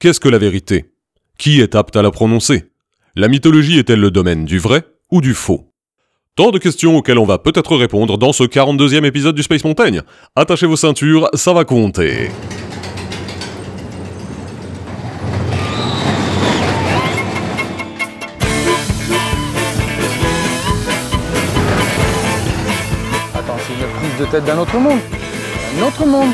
[0.00, 0.92] Qu'est-ce que la vérité?
[1.38, 2.66] Qui est apte à la prononcer?
[3.16, 5.72] La mythologie est-elle le domaine du vrai ou du faux?
[6.36, 10.02] Tant de questions auxquelles on va peut-être répondre dans ce 42e épisode du Space Montaigne.
[10.36, 12.28] Attachez vos ceintures, ça va compter.
[23.34, 25.00] Attends, c'est une prise de tête d'un autre monde.
[25.76, 26.30] Un autre monde.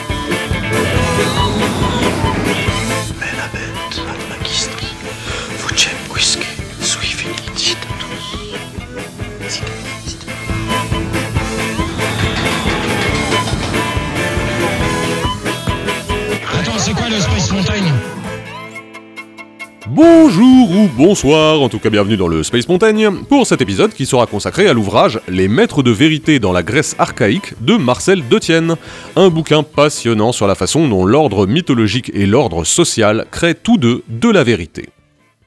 [19.87, 24.07] Bonjour ou bonsoir, en tout cas bienvenue dans le Space Montaigne, pour cet épisode qui
[24.07, 28.77] sera consacré à l'ouvrage Les Maîtres de vérité dans la Grèce archaïque de Marcel Detienne,
[29.15, 34.03] un bouquin passionnant sur la façon dont l'ordre mythologique et l'ordre social créent tous deux
[34.09, 34.89] de la vérité.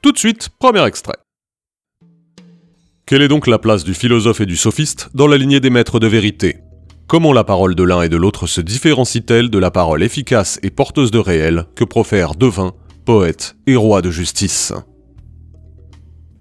[0.02, 1.16] Tout de suite, premier extrait.
[3.06, 5.98] Quelle est donc la place du philosophe et du sophiste dans la lignée des maîtres
[5.98, 6.58] de vérité?
[7.08, 10.70] Comment la parole de l'un et de l'autre se différencie-t-elle de la parole efficace et
[10.70, 12.74] porteuse de réel que profèrent devin,
[13.08, 14.74] poète et roi de justice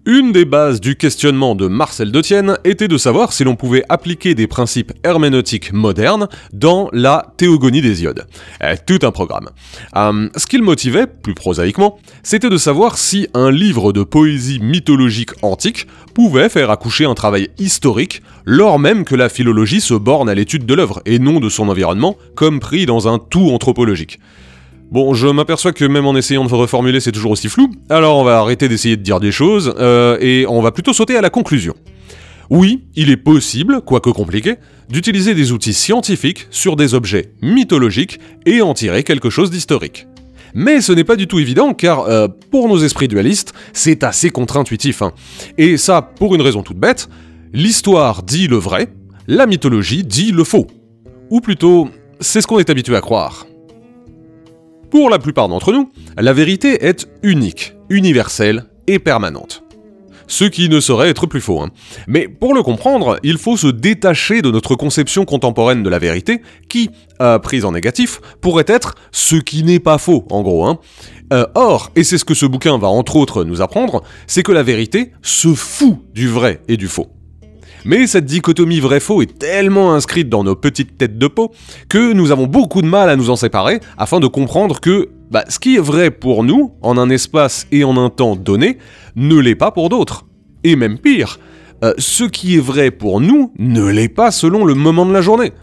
[0.05, 4.35] Une des bases du questionnement de Marcel Detienne était de savoir si l'on pouvait appliquer
[4.35, 8.27] des principes herméneutiques modernes dans la théogonie d'Hésiode.
[8.61, 9.47] Eh, tout un programme.
[9.95, 14.59] Euh, ce qui le motivait, plus prosaïquement, c'était de savoir si un livre de poésie
[14.59, 20.27] mythologique antique pouvait faire accoucher un travail historique, lors même que la philologie se borne
[20.27, 24.19] à l'étude de l'œuvre et non de son environnement, comme pris dans un tout anthropologique.
[24.89, 28.23] Bon, je m'aperçois que même en essayant de reformuler, c'est toujours aussi flou, alors on
[28.23, 31.29] va arrêter d'essayer de dire des choses, euh, et on va plutôt sauter à la
[31.29, 31.73] conclusion.
[32.49, 34.55] Oui, il est possible, quoique compliqué,
[34.89, 40.07] d'utiliser des outils scientifiques sur des objets mythologiques et en tirer quelque chose d'historique.
[40.53, 44.29] Mais ce n'est pas du tout évident car euh, pour nos esprits dualistes, c'est assez
[44.29, 45.01] contre-intuitif.
[45.01, 45.11] hein.
[45.57, 47.09] Et ça pour une raison toute bête,
[47.51, 48.87] l'histoire dit le vrai,
[49.27, 50.67] la mythologie dit le faux.
[51.29, 51.89] Ou plutôt,
[52.21, 53.45] c'est ce qu'on est habitué à croire.
[54.91, 59.63] Pour la plupart d'entre nous, la vérité est unique, universelle et permanente.
[60.29, 61.61] Ce qui ne saurait être plus faux.
[61.61, 61.69] hein.
[62.07, 66.41] Mais pour le comprendre, il faut se détacher de notre conception contemporaine de la vérité,
[66.69, 66.89] qui,
[67.43, 70.65] prise en négatif, pourrait être ce qui n'est pas faux, en gros.
[70.65, 70.79] hein.
[71.33, 74.51] Euh, or, et c'est ce que ce bouquin va entre autres nous apprendre, c'est que
[74.53, 77.07] la vérité se fout du vrai et du faux.
[77.87, 81.53] Mais cette dichotomie vrai-faux est tellement inscrite dans nos petites têtes de peau
[81.87, 85.45] que nous avons beaucoup de mal à nous en séparer afin de comprendre que bah,
[85.47, 88.77] ce qui est vrai pour nous, en un espace et en un temps donné,
[89.15, 90.25] ne l'est pas pour d'autres.
[90.65, 91.39] Et même pire,
[91.85, 95.21] euh, ce qui est vrai pour nous ne l'est pas selon le moment de la
[95.21, 95.53] journée.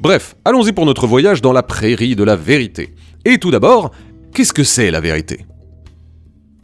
[0.00, 2.94] Bref, allons-y pour notre voyage dans la prairie de la vérité.
[3.26, 3.90] Et tout d'abord,
[4.32, 5.44] qu'est-ce que c'est la vérité?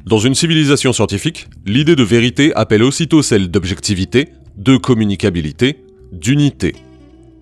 [0.07, 5.83] Dans une civilisation scientifique, l'idée de vérité appelle aussitôt celle d'objectivité, de communicabilité,
[6.13, 6.75] d'unité.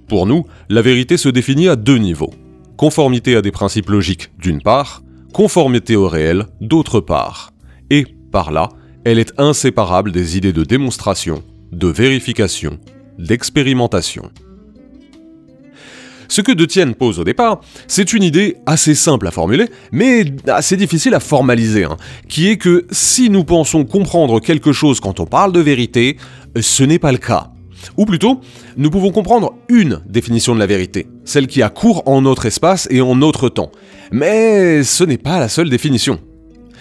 [0.06, 2.32] Pour nous, la vérité se définit à deux niveaux.
[2.76, 5.02] Conformité à des principes logiques d'une part,
[5.32, 7.52] conformité au réel d'autre part.
[7.90, 8.68] Et, par là,
[9.04, 11.42] elle est inséparable des idées de démonstration,
[11.72, 12.78] de vérification,
[13.18, 14.30] d'expérimentation.
[16.28, 20.76] Ce que De pose au départ, c'est une idée assez simple à formuler, mais assez
[20.76, 21.96] difficile à formaliser, hein,
[22.28, 26.18] qui est que si nous pensons comprendre quelque chose quand on parle de vérité,
[26.60, 27.50] ce n'est pas le cas.
[27.96, 28.40] Ou plutôt,
[28.76, 32.88] nous pouvons comprendre une définition de la vérité, celle qui a cours en notre espace
[32.90, 33.70] et en notre temps.
[34.10, 36.18] Mais ce n'est pas la seule définition.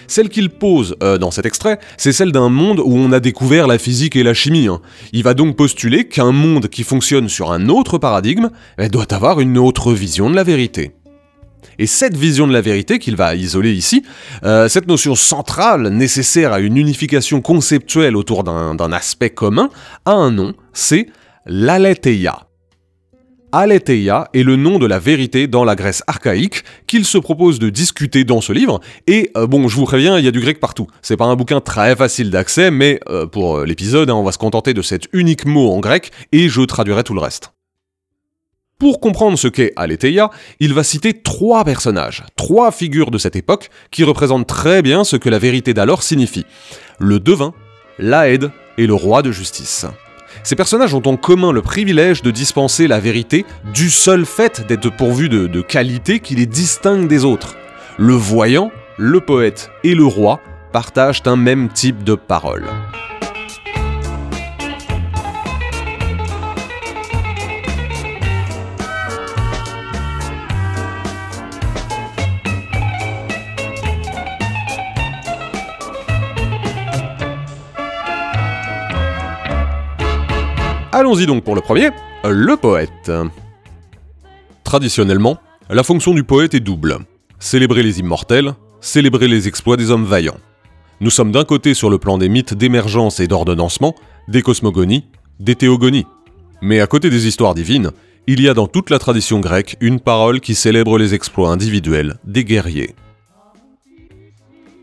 [0.07, 3.67] Celle qu'il pose euh, dans cet extrait, c'est celle d'un monde où on a découvert
[3.67, 4.67] la physique et la chimie.
[4.67, 4.79] hein.
[5.11, 8.50] Il va donc postuler qu'un monde qui fonctionne sur un autre paradigme
[8.89, 10.91] doit avoir une autre vision de la vérité.
[11.79, 14.03] Et cette vision de la vérité qu'il va isoler ici,
[14.44, 19.69] euh, cette notion centrale nécessaire à une unification conceptuelle autour d'un aspect commun,
[20.06, 21.07] a un nom, c'est
[21.45, 22.47] l'aletheia.
[23.53, 27.69] Aletheia est le nom de la vérité dans la Grèce archaïque qu'il se propose de
[27.69, 28.81] discuter dans ce livre.
[29.07, 30.88] Et euh, bon, je vous préviens, il y a du grec partout.
[31.01, 34.38] C'est pas un bouquin très facile d'accès, mais euh, pour l'épisode, hein, on va se
[34.38, 37.53] contenter de cet unique mot en grec et je traduirai tout le reste.
[38.79, 40.29] Pour comprendre ce qu'est Aletheia,
[40.59, 45.15] il va citer trois personnages, trois figures de cette époque qui représentent très bien ce
[45.15, 46.45] que la vérité d'alors signifie.
[47.00, 47.56] Le devin,
[47.97, 49.88] l'Aède et le roi de justice.
[50.44, 54.95] Ces personnages ont en commun le privilège de dispenser la vérité du seul fait d'être
[54.95, 57.56] pourvus de, de qualités qui les distinguent des autres.
[57.97, 58.69] Le voyant,
[59.00, 60.39] le poète et le roi
[60.71, 62.68] partagent un même type de parole.
[80.92, 81.89] Allons-y donc pour le premier,
[82.24, 83.12] le poète.
[84.63, 85.38] Traditionnellement,
[85.69, 87.00] la fonction du poète est double.
[87.39, 90.38] Célébrer les immortels, célébrer les exploits des hommes vaillants.
[91.01, 93.95] Nous sommes d'un côté sur le plan des mythes d'émergence et d'ordonnancement,
[94.28, 95.06] des cosmogonies,
[95.39, 96.07] des théogonies.
[96.62, 97.92] Mais à côté des histoires divines,
[98.25, 102.18] il y a dans toute la tradition grecque une parole qui célèbre les exploits individuels
[102.24, 102.95] des guerriers.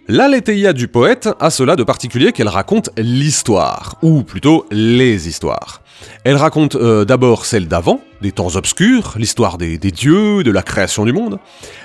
[0.06, 5.80] L'Aletheia du poète a cela de particulier qu'elle raconte l'histoire, ou plutôt les histoires.
[6.24, 11.06] Elle raconte euh, d'abord celle d'avant, des temps obscurs, l'histoire des, dieux, de la création
[11.06, 11.38] du monde,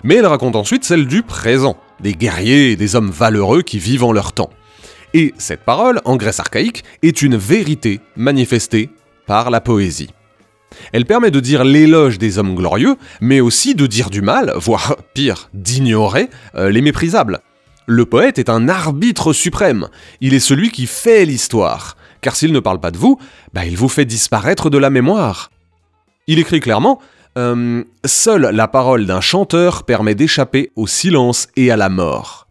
[0.04, 4.12] mais elle raconte ensuite celle du présent, des guerriers des hommes valeureux qui vivent en
[4.12, 4.50] leur temps.
[5.14, 8.90] Et cette parole, en Grèce archaïque, est une vérité manifestée
[9.28, 10.10] par la poésie.
[10.92, 14.98] Elle permet de dire l'éloge des hommes glorieux, mais aussi de dire du mal, voire
[15.14, 17.40] pire, d'ignorer euh, les méprisables.
[17.92, 19.88] Le poète est un arbitre suprême,
[20.22, 23.18] il est celui qui fait l'histoire, car s'il ne parle pas de vous,
[23.52, 25.50] bah, il vous fait disparaître de la mémoire.
[26.28, 27.02] Il écrit clairement
[27.36, 32.48] euh, Seule la parole d'un chanteur permet d'échapper au silence et à la mort.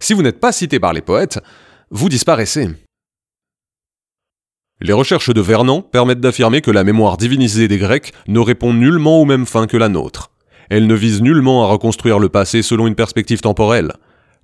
[0.00, 1.38] Si vous n'êtes pas cité par les poètes,
[1.90, 2.70] vous disparaissez.
[4.80, 9.20] Les recherches de Vernon permettent d'affirmer que la mémoire divinisée des Grecs ne répond nullement
[9.20, 10.30] aux mêmes fins que la nôtre.
[10.70, 13.92] Elle ne vise nullement à reconstruire le passé selon une perspective temporelle.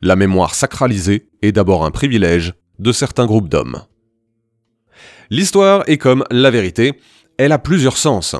[0.02, 3.82] La mémoire sacralisée est d'abord un privilège de certains groupes d'hommes.
[5.30, 6.94] L'histoire est comme la vérité,
[7.38, 8.36] elle a plusieurs sens.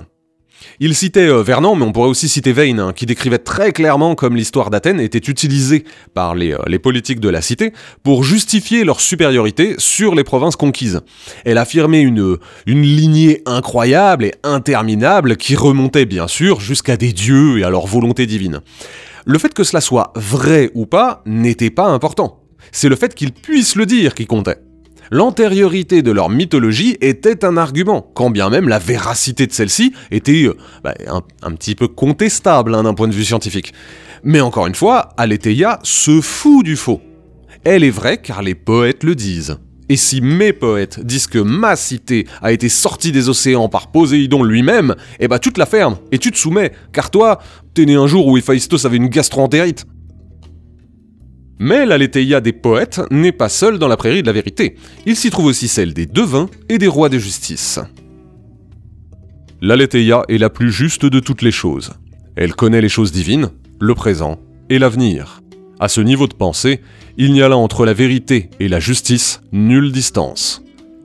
[0.80, 4.14] Il citait euh, Vernon, mais on pourrait aussi citer Vane, hein, qui décrivait très clairement
[4.14, 5.84] comme l'histoire d'Athènes était utilisée
[6.14, 7.72] par les, euh, les, politiques de la cité
[8.02, 11.00] pour justifier leur supériorité sur les provinces conquises.
[11.44, 17.58] Elle affirmait une, une lignée incroyable et interminable qui remontait bien sûr jusqu'à des dieux
[17.58, 18.60] et à leur volonté divine.
[19.24, 22.40] Le fait que cela soit vrai ou pas n'était pas important.
[22.72, 24.58] C'est le fait qu'ils puissent le dire qui comptait.
[25.10, 30.44] L'antériorité de leur mythologie était un argument, quand bien même la véracité de celle-ci était
[30.44, 30.94] euh, bah,
[31.42, 33.74] un, petit peu contestable hein, d'un point de vue scientifique.
[34.22, 37.02] Mais encore une fois, Aletheia se fout du faux.
[37.64, 39.58] Elle est vraie car les poètes le disent.
[39.88, 44.42] Et si mes poètes disent que ma cité a été sortie des océans par Poséidon
[44.42, 47.40] lui-même, eh bah tu te la fermes et tu te soumets, car toi,
[47.74, 49.84] t'es né un jour où Héphaïstos avait une gastroentérite.
[51.58, 54.76] Mais l'Aletheia des poètes n'est pas seule dans la prairie de la vérité.
[55.06, 57.78] Il s'y trouve aussi celle des devins et des rois de justice.
[59.60, 61.92] L'Aletheia est la plus juste de toutes les choses.
[62.36, 63.50] Elle connaît les choses divines,
[63.80, 64.38] le présent
[64.68, 65.43] et l'avenir.
[65.84, 66.80] À ce niveau de pensée,
[67.18, 70.62] il n'y a là entre la vérité et la justice nulle distance.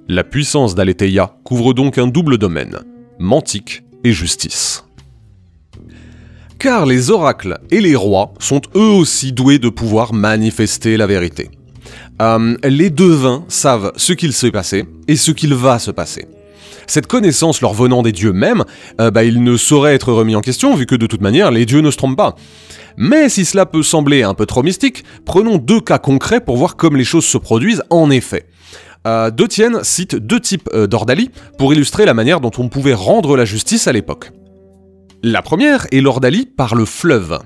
[0.08, 2.78] La puissance d'Aletheia couvre donc un double domaine,
[3.20, 4.86] mantique et justice
[6.60, 11.50] car les oracles et les rois sont eux aussi doués de pouvoir manifester la vérité.
[12.22, 16.28] Euh, les devins savent ce qu'il s'est passé et ce qu'il va se passer.
[16.86, 18.66] Cette connaissance leur venant des dieux mêmes,
[19.00, 21.66] euh, bah, il ne saurait être remis en question vu que de toute manière les
[21.66, 22.36] dieux ne se trompent pas.
[22.98, 26.76] Mais si cela peut sembler un peu trop mystique, prenons deux cas concrets pour voir
[26.76, 28.46] comment les choses se produisent en effet.
[29.08, 29.32] Euh,
[29.84, 33.88] cite deux types euh, d'ordalie pour illustrer la manière dont on pouvait rendre la justice
[33.88, 34.32] à l'époque.
[35.24, 37.40] La première est l'ordalie par le fleuve.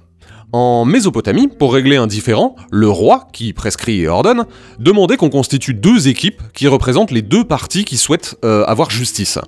[0.52, 4.46] En Mésopotamie, pour régler un différend, le roi, qui prescrit et ordonne,
[4.80, 9.40] demandait qu'on constitue deux équipes qui représentent les deux parties qui souhaitent euh, avoir justice.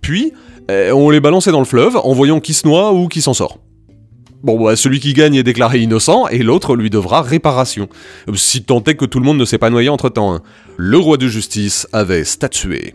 [0.00, 0.32] Puis,
[0.68, 3.58] on les balançait dans le fleuve en voyant qui se noie ou qui s'en sort.
[4.42, 7.88] Bon, bah, celui qui gagne est déclaré innocent et l'autre lui devra réparation.
[8.34, 10.34] Si tant est que tout le monde ne s'est pas noyé entre temps.
[10.34, 10.40] Hein.
[10.78, 12.94] Le roi de justice avait statué.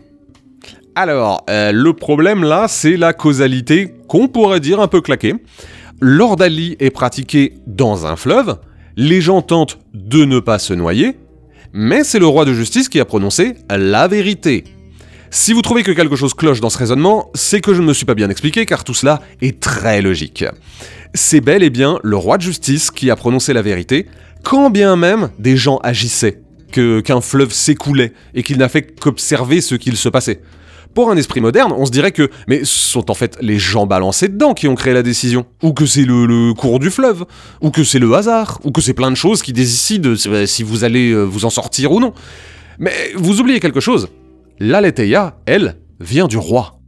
[0.96, 5.36] Alors, euh, le problème là, c'est la causalité qu'on pourrait dire un peu claquée.
[6.02, 8.58] L'ordalie est pratiquée dans un fleuve,
[8.98, 11.18] les gens tentent de ne pas se noyer,
[11.74, 14.64] mais c'est le roi de justice qui a prononcé la vérité.
[15.38, 17.94] Si vous trouvez que quelque chose cloche dans ce raisonnement, c'est que je ne me
[17.94, 20.46] suis pas bien expliqué car tout cela est très logique.
[21.14, 24.08] C'est bel et bien le roi de justice qui a prononcé la vérité,
[24.44, 29.76] quand bien même des gens agissaient, qu'un fleuve s'écoulait et qu'il n'a fait qu'observer ce
[29.76, 30.40] qu'il se passait.
[30.94, 33.86] Pour un esprit moderne, on se dirait que, mais ce sont en fait les gens
[33.86, 37.26] balancés dedans qui ont créé la décision, ou que c'est le, cours du fleuve,
[37.60, 40.86] ou que c'est le hasard, ou que c'est plein de choses qui décident si vous
[40.86, 42.14] allez euh, vous en sortir ou non?
[42.80, 44.08] Mais vous oubliez quelque chose.
[44.60, 46.80] L'Aletheia, elle, vient du roi.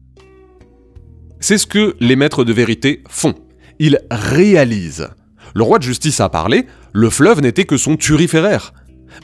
[1.39, 3.35] C'est ce que les maîtres de vérité font.
[3.79, 5.09] Ils réalisent.
[5.53, 8.73] Le roi de justice a parlé, le fleuve n'était que son turiféraire.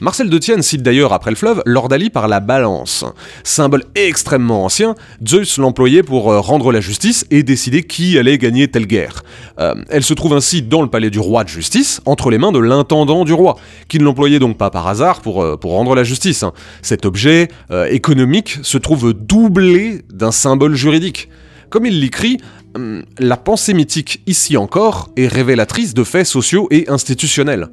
[0.00, 3.04] Marcel de Tienne cite d'ailleurs après le fleuve l'ordalie par la balance.
[3.44, 4.94] Symbole extrêmement ancien,
[5.26, 9.22] Zeus l'employait pour euh, rendre la justice et décider qui allait gagner telle guerre.
[9.60, 12.52] Euh, elle se trouve ainsi dans le palais du roi de justice, entre les mains
[12.52, 13.56] de l'intendant du roi,
[13.88, 16.42] qui ne l'employait donc pas par hasard pour, euh, rendre la justice.
[16.42, 16.52] hein.
[16.82, 17.48] Cet objet
[17.90, 21.28] économique se trouve doublé d'un symbole juridique.
[21.70, 22.38] Comme il l'écrit,
[22.74, 27.68] hum, la pensée mythique ici encore est révélatrice de faits sociaux et institutionnels.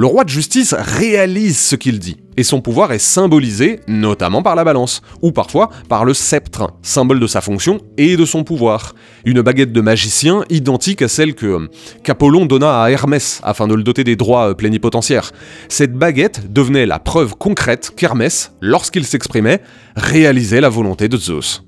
[0.00, 4.54] Le roi de justice réalise ce qu'il dit, et son pouvoir est symbolisé notamment par
[4.54, 8.94] la balance, ou parfois par le sceptre, symbole de sa fonction et de son pouvoir.
[9.24, 11.68] Une baguette de magicien identique à celle que
[12.04, 15.32] qu'Apollon donna à Hermès afin de le doter des droits euh, plénipotentiaires.
[15.68, 19.62] Cette baguette devenait la preuve concrète qu'Hermès, lorsqu'il s'exprimait,
[19.96, 21.64] réalisait la volonté de Zeus.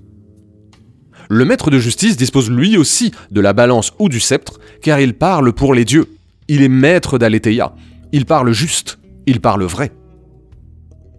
[1.28, 5.14] Le maître de justice dispose lui aussi de la balance ou du sceptre, car il
[5.14, 6.06] parle pour les dieux.
[6.46, 7.74] Il est maître d'Aletheia.
[8.12, 8.98] Il parle juste.
[9.26, 9.92] Il parle vrai.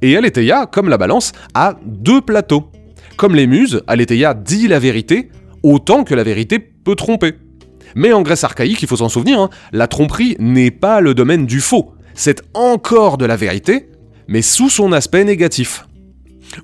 [0.02, 2.72] Et Aletheia, comme la balance, a deux plateaux.
[3.18, 5.30] Comme les muses, Aletheia dit la vérité,
[5.64, 7.36] autant que la vérité peut tromper.
[7.96, 11.46] Mais en Grèce archaïque, il faut s'en souvenir, hein, la tromperie n'est pas le domaine
[11.46, 11.94] du faux.
[12.14, 13.90] C'est encore de la vérité,
[14.28, 15.86] mais sous son aspect négatif.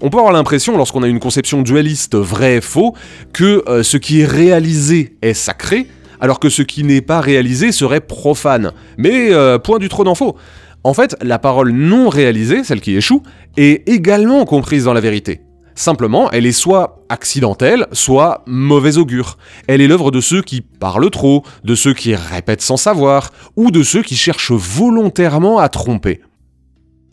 [0.01, 2.95] On peut avoir l'impression, lorsqu'on a une conception dualiste vrai-faux,
[3.33, 5.87] que euh, ce qui est réalisé est sacré,
[6.19, 8.71] alors que ce qui n'est pas réalisé serait profane.
[8.97, 10.35] Mais euh, point du trône en faux.
[10.83, 13.23] En fait, la parole non réalisée, celle qui échoue,
[13.57, 15.41] est également comprise dans la vérité.
[15.75, 19.37] Simplement, elle est soit accidentelle, soit mauvais augure.
[19.67, 23.69] Elle est l'œuvre de ceux qui parlent trop, de ceux qui répètent sans savoir, ou
[23.69, 26.21] de ceux qui cherchent volontairement à tromper.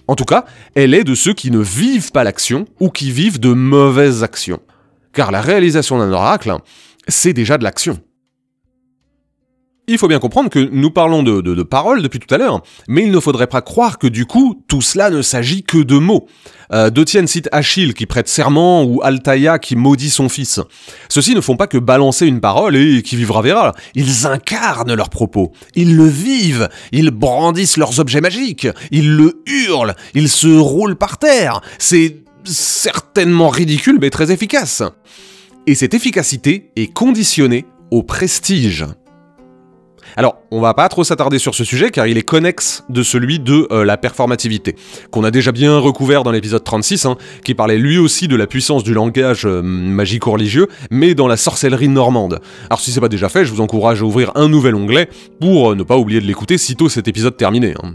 [0.09, 0.45] En tout cas,
[0.75, 4.61] elle est de ceux qui ne vivent pas l'action ou qui vivent de mauvaises actions.
[5.13, 6.55] Car la réalisation d'un oracle,
[7.07, 7.99] c'est déjà de l'action.
[9.87, 12.63] Il faut bien comprendre que nous parlons de, de, de paroles depuis tout à l'heure,
[12.89, 15.99] mais il ne faudrait pas croire que du coup, tout cela ne s'agit que de
[15.99, 16.27] mots.
[16.73, 20.61] Euh, Detienne cite Achille qui prête serment ou Altaïa qui maudit son fils.
[21.11, 23.75] Ceux-ci ne font pas que balancer une parole et qui vivra verra.
[23.95, 25.53] Ils incarnent leurs propos.
[25.75, 26.71] Ils le vivent.
[26.93, 28.69] Ils brandissent leurs objets magiques.
[28.91, 29.95] Ils le hurlent.
[30.15, 31.61] Ils se roulent par terre.
[31.79, 34.83] C'est certainement ridicule mais très efficace.
[35.67, 38.87] Et cette efficacité est conditionnée au prestige.
[40.17, 43.41] Alors, on va pas trop s'attarder sur ce sujet car il est connexe de celui
[43.41, 44.77] de euh, la performativité,
[45.11, 48.47] qu'on a déjà bien recouvert dans l'épisode 36, hein, qui parlait lui aussi de la
[48.47, 52.41] puissance du langage euh, magico-religieux, mais dans la sorcellerie normande.
[52.71, 55.09] Alors si c'est pas déjà fait, je vous encourage à ouvrir un nouvel onglet
[55.41, 57.75] pour euh, ne pas oublier de l'écouter sitôt cet épisode terminé.
[57.83, 57.95] hein.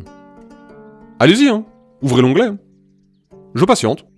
[1.20, 1.64] Allez-y, hein,
[2.02, 2.50] ouvrez l'onglet.
[3.56, 4.09] Je patiente.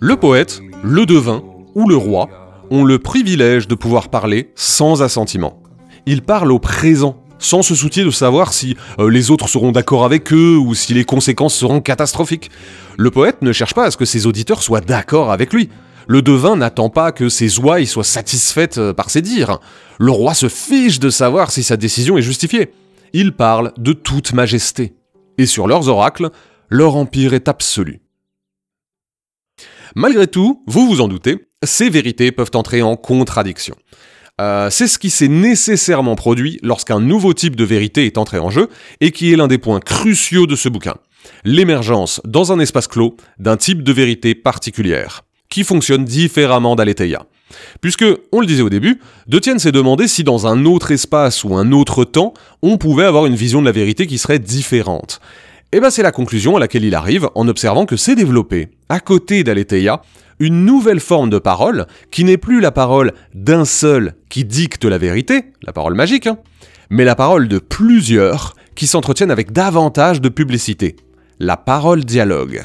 [0.00, 1.42] Le poète, le devin
[1.74, 2.28] ou le roi
[2.70, 5.62] ont le privilège de pouvoir parler sans assentiment.
[6.06, 10.04] Ils parlent au présent, sans se soucier de savoir si euh, les autres seront d'accord
[10.04, 12.50] avec eux ou si les conséquences seront catastrophiques.
[12.96, 15.68] Le poète ne cherche pas à ce que ses auditeurs soient d'accord avec lui.
[16.06, 19.58] Le devin n'attend pas que ses ouailles soient satisfaites euh, par ses dires.
[19.98, 22.72] Le roi se fiche de savoir si sa décision est justifiée.
[23.12, 24.94] Il parle de toute majesté.
[25.38, 26.30] Et sur leurs oracles,
[26.68, 28.00] leur empire est absolu.
[29.94, 33.76] Malgré tout, vous vous en doutez, ces vérités peuvent entrer en contradiction.
[34.40, 38.50] Euh, c'est ce qui s'est nécessairement produit lorsqu'un nouveau type de vérité est entré en
[38.50, 38.68] jeu
[39.00, 40.96] et qui est l'un des points cruciaux de ce bouquin.
[41.44, 47.26] L'émergence, dans un espace clos, d'un type de vérité particulière, qui fonctionne différemment d'Aletheia.
[47.80, 51.44] Puisque, on le disait au début, De Tienne s'est demandé si dans un autre espace
[51.44, 55.20] ou un autre temps, on pouvait avoir une vision de la vérité qui serait différente.
[55.72, 59.00] Et ben c'est la conclusion à laquelle il arrive en observant que s'est développée, à
[59.00, 60.02] côté d'Aletheia,
[60.38, 64.98] une nouvelle forme de parole qui n'est plus la parole d'un seul qui dicte la
[64.98, 66.38] vérité, la parole magique, hein,
[66.90, 70.96] mais la parole de plusieurs qui s'entretiennent avec davantage de publicité,
[71.40, 72.64] la parole dialogue.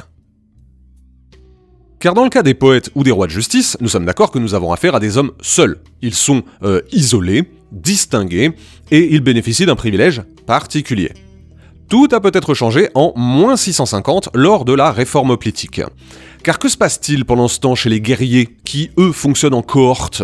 [1.99, 4.39] Car dans le cas des poètes ou des rois de justice, nous sommes d'accord que
[4.39, 5.81] nous avons affaire à des hommes seuls.
[6.01, 8.53] Ils sont euh, isolés, distingués,
[8.89, 11.11] et ils bénéficient d'un privilège particulier.
[11.89, 15.81] Tout a peut-être changé en moins 650 lors de la réforme politique.
[16.41, 20.23] Car que se passe-t-il pendant ce temps chez les guerriers qui, eux, fonctionnent en cohorte?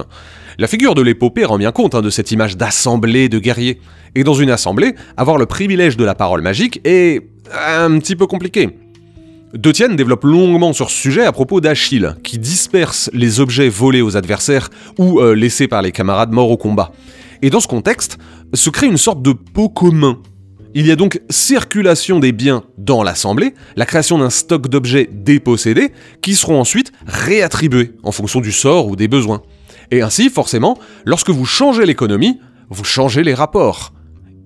[0.58, 3.82] La figure de l'épopée rend bien compte hein, de cette image d'assemblée de guerriers.
[4.13, 8.27] Et dans une assemblée, avoir le privilège de la parole magique est un petit peu
[8.27, 8.70] compliqué.
[9.54, 14.02] De Tienne développe longuement sur ce sujet à propos d'Achille, qui disperse les objets volés
[14.02, 16.92] aux adversaires ou euh, laissés par les camarades morts au combat.
[17.42, 18.18] Et dans ce contexte,
[18.54, 20.20] se crée une sorte de pot commun.
[20.74, 25.94] Il y a donc circulation des biens dans l'assemblée, la création d'un stock d'objets dépossédés
[26.22, 29.42] qui seront ensuite réattribués en fonction du sort ou des besoins.
[29.92, 33.94] Et ainsi, forcément, lorsque vous changez l'économie, vous changez les rapports.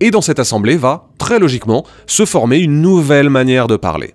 [0.01, 4.13] Et dans cette assemblée va, très logiquement, se former une nouvelle manière de parler.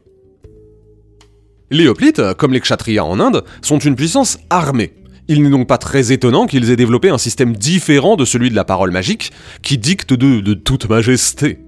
[1.75, 4.93] Les hoplites, comme les kshatriyas en Inde, sont une puissance armée.
[5.27, 8.55] Il n'est donc pas très étonnant qu'ils aient développé un système différent de celui de
[8.55, 11.59] la parole magique, qui dicte de, toute majesté.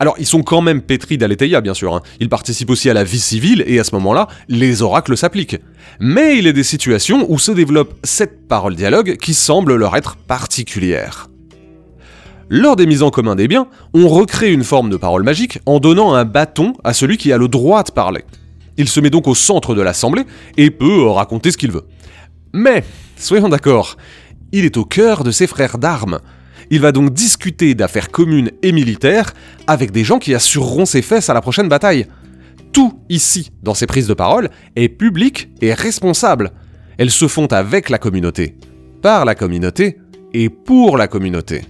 [0.00, 1.94] Alors, ils sont quand même pétris d'Aletheia, bien sûr.
[1.94, 2.02] hein.
[2.20, 5.56] Ils participent aussi à la vie civile, et à ce moment-là, les oracles s'appliquent.
[5.98, 11.30] Mais il a des situations où se développe cette parole-dialogue qui semble leur être particulière.
[12.50, 15.80] Lors des mises en commun des biens, on recrée une forme de parole magique en
[15.80, 18.24] donnant un bâton à celui qui a le droit de parler.
[18.78, 20.24] Il se met donc au centre de l'assemblée
[20.56, 21.84] et peut raconter ce qu'il veut.
[22.54, 22.84] Mais,
[23.16, 23.96] soyons d'accord,
[24.52, 26.20] il est au cœur de ses frères d'armes.
[26.70, 29.34] Il va donc discuter d'affaires communes et militaires
[29.66, 32.06] avec des gens qui assureront ses fesses à la prochaine bataille.
[32.72, 36.52] Tout ici, dans ses prises de parole, est public et responsable.
[36.98, 38.56] Elles se font avec la communauté,
[39.02, 39.98] par la communauté
[40.34, 41.62] et pour la communauté.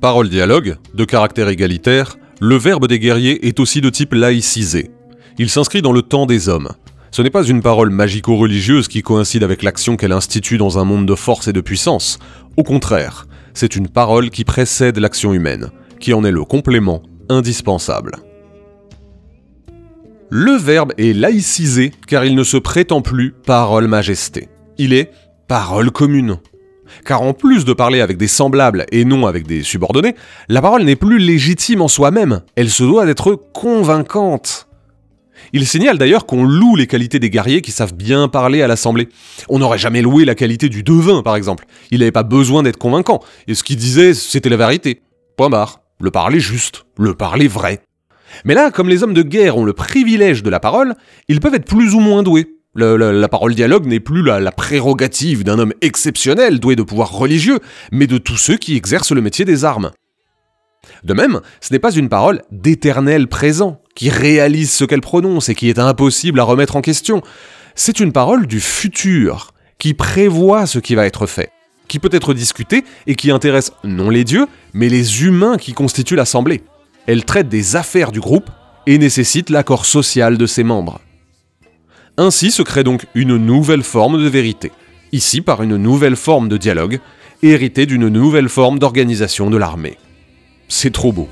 [0.00, 4.90] Parole-dialogue, de caractère égalitaire, le verbe des guerriers est aussi de type laïcisé.
[5.38, 6.70] Il s'inscrit dans le temps des hommes.
[7.10, 11.06] Ce n'est pas une parole magico-religieuse qui coïncide avec l'action qu'elle institue dans un monde
[11.06, 12.18] de force et de puissance.
[12.56, 18.12] Au contraire, c'est une parole qui précède l'action humaine, qui en est le complément indispensable.
[20.30, 24.48] Le verbe est laïcisé car il ne se prétend plus parole majesté.
[24.78, 25.10] Il est
[25.46, 26.38] parole commune.
[27.04, 30.14] Car en plus de parler avec des semblables et non avec des subordonnés,
[30.48, 34.68] la parole n'est plus légitime en soi-même, elle se doit d'être convaincante.
[35.52, 39.08] Il signale d'ailleurs qu'on loue les qualités des guerriers qui savent bien parler à l'assemblée.
[39.48, 41.64] On n'aurait jamais loué la qualité du devin, par exemple.
[41.90, 45.02] Il n'avait pas besoin d'être convaincant, et ce qu'il disait, c'était la vérité.
[45.36, 45.80] Point barre.
[46.02, 47.82] Le parler juste, le parler vrai.
[48.44, 50.94] Mais là, comme les hommes de guerre ont le privilège de la parole,
[51.28, 52.59] ils peuvent être plus ou moins doués.
[52.74, 57.58] La parole dialogue n'est plus la, la prérogative d'un homme exceptionnel doué de pouvoir religieux,
[57.90, 59.90] mais de tous ceux qui exercent le métier des armes.
[61.04, 65.54] De même, ce n'est pas une parole d'éternel présent, qui réalise ce qu'elle prononce et
[65.54, 67.22] qui est impossible à remettre en question.
[67.74, 71.50] C'est une parole du futur, qui prévoit ce qui va être fait,
[71.88, 76.16] qui peut être discuté et qui intéresse non les dieux, mais les humains qui constituent
[76.16, 76.62] l'assemblée.
[77.06, 78.48] Elle traite des affaires du groupe
[78.86, 81.00] et nécessite l'accord social de ses membres.
[82.17, 84.71] Ainsi se crée donc une nouvelle forme de vérité,
[85.11, 86.99] ici par une nouvelle forme de dialogue,
[87.43, 89.97] héritée d'une nouvelle forme d'organisation de l'armée.
[90.67, 91.29] C'est trop beau.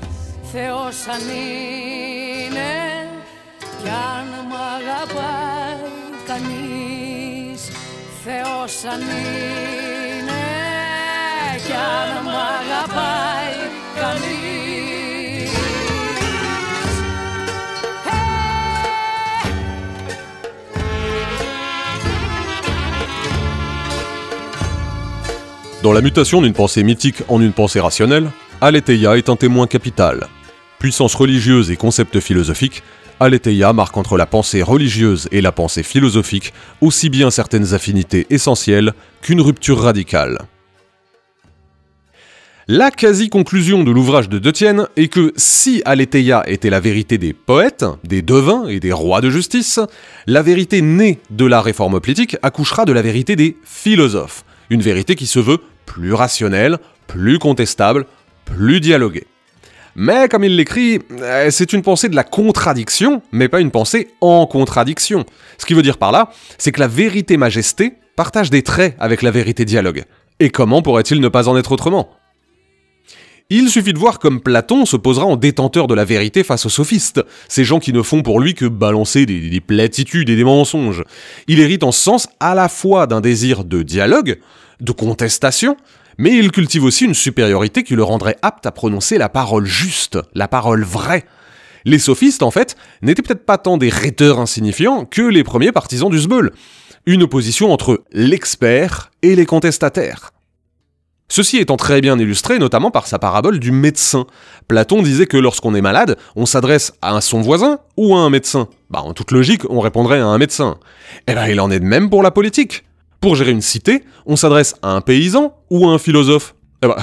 [8.24, 9.00] Θεός αν
[25.89, 28.29] Dans la mutation d'une pensée mythique en une pensée rationnelle,
[28.61, 30.27] Aletheia est un témoin capital.
[30.77, 32.83] Puissance religieuse et concept philosophique,
[33.19, 38.93] Aletheia marque entre la pensée religieuse et la pensée philosophique aussi bien certaines affinités essentielles
[39.23, 40.37] qu'une rupture radicale.
[42.67, 47.85] La quasi-conclusion de l'ouvrage de Detienne est que si Aletheia était la vérité des poètes,
[48.03, 49.79] des devins et des rois de justice,
[50.27, 55.15] la vérité née de la réforme politique accouchera de la vérité des philosophes, une vérité
[55.15, 55.57] qui se veut
[55.89, 58.05] plus rationnelle, plus contestable,
[58.45, 59.25] plus dialoguée.
[59.95, 64.09] Mais comme il l'écrit, euh, c'est une pensée de la contradiction, mais pas une pensée
[64.21, 65.25] en contradiction.
[65.57, 69.23] Ce qui veut dire par là, c'est que la vérité majesté partage des traits avec
[69.23, 70.03] la vérité dialogue.
[70.39, 72.11] Et comment pourrait-il ne pas en être autrement?
[73.49, 76.69] Il suffit de voir comme Platon se posera en détenteur de la vérité face aux
[76.69, 80.43] sophistes, ces gens qui ne font pour lui que balancer des, des platitudes et des
[80.43, 81.03] mensonges.
[81.47, 84.37] Il hérite en ce sens à la fois d'un désir de dialogue,
[84.79, 85.77] de contestation,
[86.17, 90.19] mais il cultive aussi une supériorité qui le rendrait apte à prononcer la parole juste,
[90.33, 91.25] la parole vraie.
[91.85, 96.09] Les sophistes, en fait, n'étaient peut-être pas tant des rhéteurs insignifiants que les premiers partisans
[96.09, 96.51] du Zbeul.
[97.05, 100.31] Une opposition entre l'expert et les contestataires.
[101.31, 104.25] Ceci étant très bien illustré notamment par sa parabole du médecin.
[104.67, 108.67] Platon disait que lorsqu'on est malade, on s'adresse à son voisin ou à un médecin.
[108.89, 110.79] Bah en toute logique, on répondrait à un médecin.
[111.27, 112.83] Eh ben il en est de même pour la politique.
[113.21, 116.55] Pour gérer une cité, on s'adresse à un paysan ou à un philosophe.
[116.83, 116.95] Eh ben,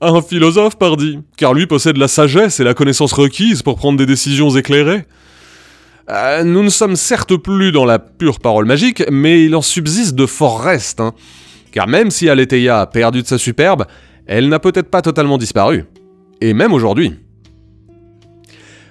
[0.00, 3.98] à un philosophe, pardi, car lui possède la sagesse et la connaissance requise pour prendre
[3.98, 5.04] des décisions éclairées.
[6.10, 10.16] Euh, nous ne sommes certes plus dans la pure parole magique, mais il en subsiste
[10.16, 11.00] de forts restes.
[11.00, 11.14] hein.
[11.70, 13.86] Car même si Aletheia a perdu de sa superbe,
[14.26, 15.84] elle n'a peut-être pas totalement disparu.
[16.40, 17.14] Et même aujourd'hui.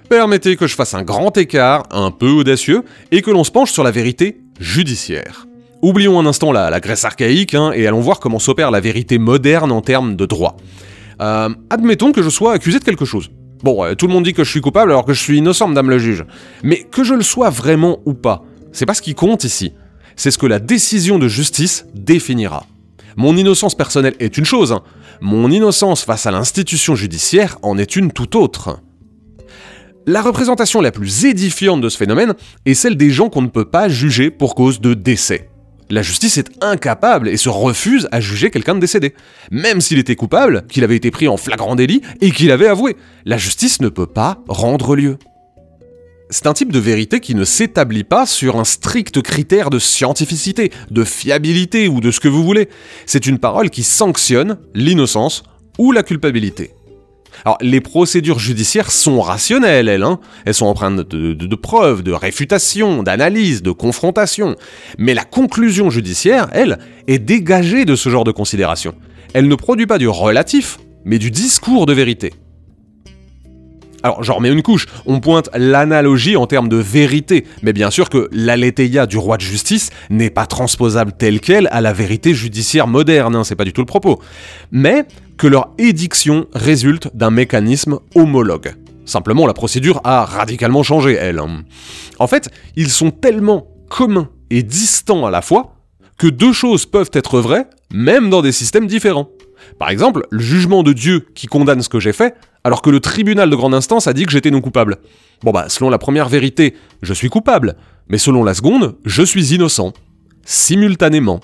[0.10, 3.72] Permettez que je fasse un grand écart, un peu audacieux, et que l'on se penche
[3.72, 5.46] sur la vérité judiciaire.
[5.82, 9.18] Oublions un instant la, la Grèce archaïque, hein, et allons voir comment s'opère la vérité
[9.18, 10.58] moderne en termes de droit.
[11.22, 13.32] Euh, admettons que je sois accusé de quelque chose.
[13.64, 15.68] Bon, euh, tout le monde dit que je suis coupable alors que je suis innocent,
[15.68, 16.26] madame le juge.
[16.64, 19.74] Mais que je le sois vraiment ou pas, c'est pas ce qui compte ici.
[20.16, 22.66] C'est ce que la décision de justice définira.
[23.18, 24.84] Mon innocence personnelle est une chose, hein.
[25.20, 28.80] mon innocence face à l'institution judiciaire en est une tout autre.
[30.08, 32.34] La représentation la plus édifiante de ce phénomène
[32.66, 35.51] est celle des gens qu'on ne peut pas juger pour cause de décès.
[35.92, 39.14] La justice est incapable et se refuse à juger quelqu'un de décédé.
[39.52, 42.96] Même s'il était coupable, qu'il avait été pris en flagrant délit et qu'il avait avoué.
[43.26, 45.18] La justice ne peut pas rendre lieu.
[46.30, 50.72] C'est un type de vérité qui ne s'établit pas sur un strict critère de scientificité,
[50.92, 52.70] de fiabilité ou de ce que vous voulez.
[53.06, 55.44] C'est une parole qui sanctionne l'innocence
[55.78, 56.72] ou la culpabilité.
[57.46, 63.04] Alors, les procédures judiciaires sont rationnelles, elles, hein elles sont empreintes de, preuves, de réfutation,
[63.04, 64.56] d'analyse, de confrontation.
[64.98, 68.94] Mais la conclusion judiciaire, elle, est dégagée de ce genre de considération.
[69.34, 72.32] Elle ne produit pas du relatif, mais du discours de vérité.
[74.04, 78.10] Alors, j'en remets une couche, on pointe l'analogie en termes de vérité, mais bien sûr
[78.10, 82.88] que l'aletheia du roi de justice n'est pas transposable telle qu'elle à la vérité judiciaire
[82.88, 84.20] moderne, hein, c'est pas du tout le propos.
[84.72, 85.06] Mais
[85.42, 88.76] que leur édiction résulte d'un mécanisme homologue.
[89.06, 91.42] Simplement, la procédure a radicalement changé, elle.
[92.20, 95.74] En fait, ils sont tellement communs et distants à la fois
[96.20, 99.30] que deux choses peuvent être vraies, même dans des systèmes différents.
[99.80, 103.00] Par exemple, le jugement de Dieu qui condamne ce que j'ai fait, alors que le
[103.00, 105.00] tribunal de grande instance a dit que j'étais non coupable.
[105.42, 107.78] Bon bah, selon la première vérité, je suis coupable,
[108.10, 109.92] mais selon la seconde, je suis innocent.
[110.46, 111.42] Simultanément.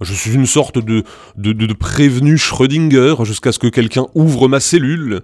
[0.00, 1.02] Je suis une sorte de,
[1.36, 5.20] de, de- prévenu Schrödinger jusqu'à ce que quelqu'un ouvre ma cellule.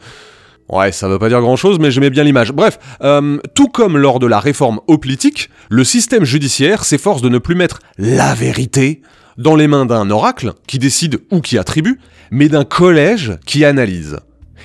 [0.68, 2.50] Ouais, ça veut pas dire grand chose, mais j'aimais bien l'image.
[2.52, 7.38] Bref, euh, tout comme lors de la réforme hoplitique, le système judiciaire s'efforce de ne
[7.38, 9.02] plus mettre la vérité
[9.37, 14.18] dans les mains d'un oracle qui décide ou qui attribue, mais d'un collège qui analyse.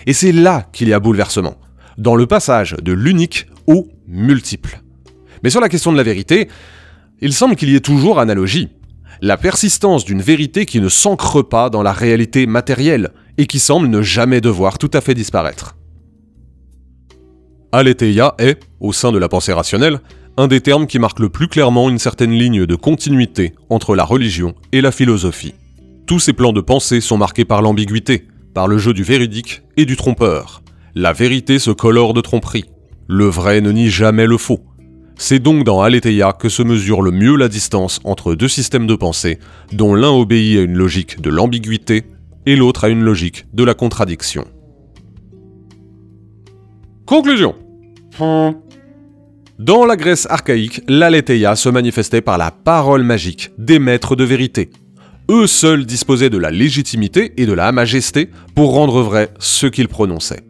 [0.07, 1.57] Et c'est là qu'il y a bouleversement,
[1.97, 4.81] dans le passage de l'unique au multiple.
[5.43, 6.47] Mais sur la question de la vérité,
[7.19, 8.69] il semble qu'il y ait toujours analogie.
[9.21, 13.87] La persistance d'une vérité qui ne s'ancre pas dans la réalité matérielle et qui semble
[13.87, 15.75] ne jamais devoir tout à fait disparaître.
[17.71, 19.99] Aletheia est, au sein de la pensée rationnelle,
[20.37, 24.05] un des termes qui marque le plus clairement une certaine ligne de continuité entre la
[24.05, 25.53] religion et la philosophie.
[26.07, 29.85] Tous ces plans de pensée sont marqués par l'ambiguïté, par le jeu du véridique et
[29.85, 30.63] du trompeur.
[30.95, 32.65] La vérité se colore de tromperie.
[33.07, 34.61] Le vrai ne nie jamais le faux.
[35.21, 38.95] C'est donc dans Aletheia que se mesure le mieux la distance entre deux systèmes de
[38.95, 39.37] pensée,
[39.73, 42.03] dont l'un obéit à une logique de l'ambiguïté
[42.45, 44.45] et l'autre à une logique de la contradiction.
[47.05, 47.53] Conclusion.
[49.59, 54.69] Dans la Grèce archaïque, l'Aletheia se manifestait par la parole magique des maîtres de vérité.
[55.29, 59.89] Eux seuls disposaient de la légitimité et de la majesté pour rendre vrai ce qu'ils
[59.89, 60.48] prononçaient.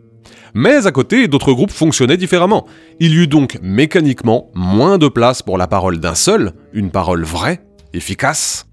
[0.54, 2.66] Mais à côté, d'autres groupes fonctionnaient différemment.
[3.00, 7.24] Il y eut donc mécaniquement moins de place pour la parole d'un seul, une parole
[7.24, 7.62] vraie,
[7.94, 8.68] efficace,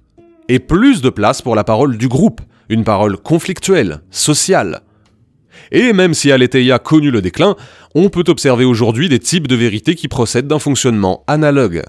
[0.48, 4.82] et plus de place pour la parole du groupe, une parole conflictuelle, sociale.
[5.72, 7.56] Et même si Aletheia connut le déclin,
[7.94, 11.82] on peut observer aujourd'hui des types de vérités qui procèdent d'un fonctionnement analogue.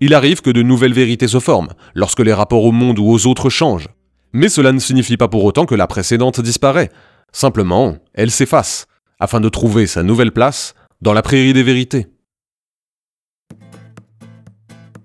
[0.00, 3.26] Il arrive que de nouvelles vérités se forment, lorsque les rapports au monde ou aux
[3.26, 3.88] autres changent.
[4.32, 6.90] Mais cela ne signifie pas pour autant que la précédente disparaît.
[7.32, 8.86] Simplement, elle s'efface,
[9.18, 12.06] afin de trouver sa nouvelle place dans la prairie des vérités.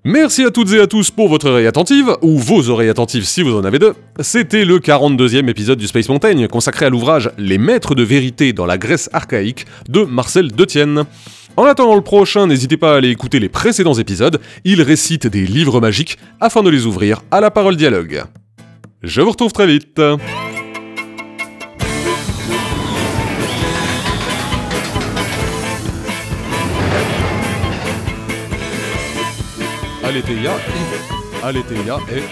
[0.04, 3.44] Merci à toutes et à tous pour votre oreille attentive, ou vos oreilles attentives si
[3.44, 3.94] vous en avez deux.
[4.20, 8.66] C'était le 42e épisode du Space Mountain, consacré à l'ouvrage Les Maîtres de vérité dans
[8.66, 11.04] la Grèce archaïque de Marcel Detienne.
[11.56, 15.46] En attendant le prochain, n'hésitez pas à aller écouter les précédents épisodes, ils récitent des
[15.46, 18.24] livres magiques afin de les ouvrir à la parole dialogue.
[19.04, 20.02] Je vous retrouve très vite
[30.12, 30.52] Aletheia,
[31.42, 32.28] Aletheia est...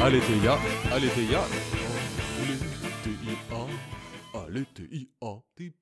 [0.00, 0.56] Aletheia,
[0.90, 1.42] Aletheia...
[2.40, 3.68] Aletheia,
[4.32, 5.74] Aletheia, tip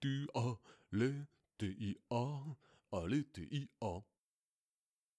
[0.00, 2.24] tu, Aletheia,
[2.90, 4.11] Aletheia...